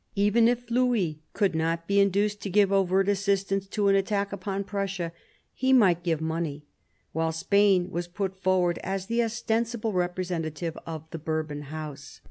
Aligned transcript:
Even 0.15 0.47
if 0.47 0.71
Louis 0.71 1.21
could 1.33 1.53
not 1.53 1.85
be 1.87 1.99
induced 1.99 2.41
to 2.41 2.49
give 2.49 2.71
overt 2.71 3.07
assistance 3.07 3.67
to 3.67 3.87
an 3.87 3.95
attack 3.95 4.33
upon 4.33 4.63
Prussia, 4.63 5.11
he 5.53 5.73
might 5.73 6.01
give 6.03 6.19
money, 6.19 6.65
while 7.11 7.31
Spain 7.31 7.91
was 7.91 8.07
put 8.07 8.35
forward 8.35 8.79
as 8.79 9.05
the 9.05 9.21
ostensible 9.21 9.93
representative 9.93 10.75
of 10.87 11.07
the 11.11 11.19
Bourbon 11.19 11.61
House. 11.65 12.19